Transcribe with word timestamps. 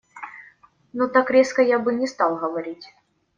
Ну, 0.97 1.07
так 1.17 1.29
резко 1.29 1.61
я 1.61 1.77
бы 1.77 1.93
не 1.93 2.07
стал 2.07 2.35
говорить. 2.37 2.89